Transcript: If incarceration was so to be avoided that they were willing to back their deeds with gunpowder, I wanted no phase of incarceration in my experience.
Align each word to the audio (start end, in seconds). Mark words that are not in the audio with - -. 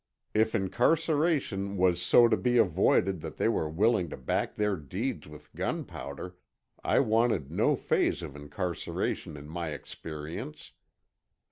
If 0.33 0.55
incarceration 0.55 1.77
was 1.77 2.01
so 2.01 2.27
to 2.27 2.35
be 2.35 2.57
avoided 2.57 3.21
that 3.21 3.37
they 3.37 3.47
were 3.47 3.69
willing 3.69 4.09
to 4.09 4.17
back 4.17 4.55
their 4.55 4.75
deeds 4.75 5.27
with 5.27 5.53
gunpowder, 5.53 6.37
I 6.83 6.97
wanted 6.99 7.51
no 7.51 7.75
phase 7.75 8.23
of 8.23 8.35
incarceration 8.35 9.37
in 9.37 9.47
my 9.47 9.67
experience. 9.69 10.71